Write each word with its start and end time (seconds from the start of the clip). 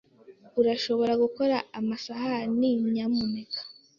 Urashobora 0.59 1.13
gukora 1.23 1.55
amasahani, 1.79 2.69
nyamuneka? 2.93 3.61